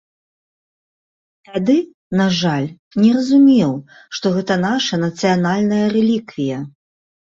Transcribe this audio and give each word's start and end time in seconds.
Тады, 1.49 1.75
на 2.23 2.27
жаль, 2.39 2.67
не 3.03 3.13
разумеў, 3.19 3.71
што 4.17 4.27
гэта 4.41 4.53
наша 4.69 5.03
нацыянальная 5.07 5.87
рэліквія. 5.99 6.59